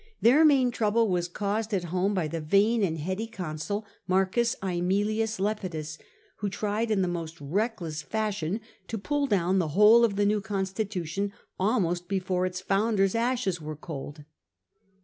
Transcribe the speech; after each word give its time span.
Their 0.19 0.43
main 0.43 0.71
trouble 0.71 1.09
was 1.09 1.27
caused 1.27 1.75
at 1.75 1.83
home, 1.93 2.15
by 2.15 2.27
the 2.27 2.41
vain 2.41 2.83
and 2.83 2.97
heady 2.97 3.27
consul, 3.27 3.85
M. 4.09 4.15
uEmilius 4.15 5.39
Lepidus, 5.39 5.99
who 6.37 6.49
tried 6.49 6.89
in 6.89 7.03
the 7.03 7.07
most 7.07 7.39
reckless 7.39 8.01
fashion 8.01 8.61
to 8.87 8.97
pull 8.97 9.27
down 9.27 9.59
the 9.59 9.67
whole 9.77 10.03
of 10.03 10.15
the 10.15 10.25
new 10.25 10.41
constitution 10.41 11.31
almost 11.59 12.07
before 12.07 12.47
its 12.47 12.61
founder's 12.61 13.13
ashes 13.13 13.61
were 13.61 13.75
cold. 13.75 14.23